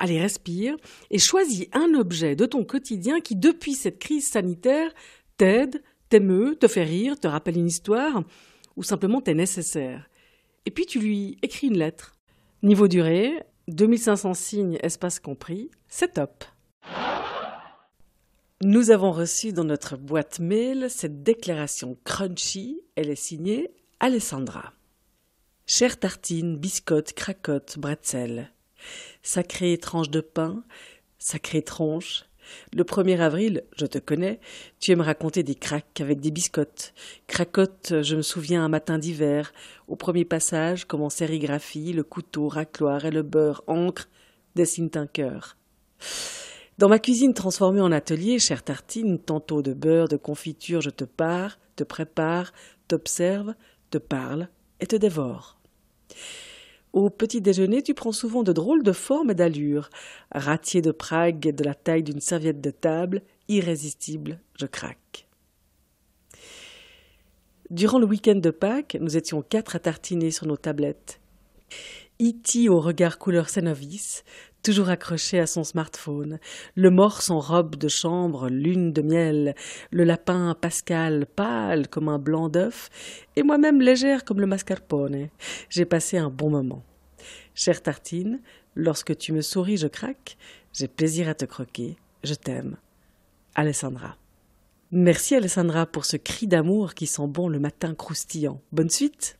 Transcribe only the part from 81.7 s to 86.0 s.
comme un blanc d'œuf, et moi-même légère comme le mascarpone. J'ai